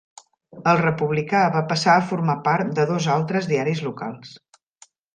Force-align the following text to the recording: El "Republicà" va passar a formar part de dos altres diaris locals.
El 0.71 0.79
"Republicà" 0.79 1.41
va 1.57 1.61
passar 1.73 1.95
a 1.97 2.07
formar 2.13 2.37
part 2.49 2.73
de 2.81 2.89
dos 2.95 3.13
altres 3.19 3.53
diaris 3.55 3.89
locals. 3.91 4.37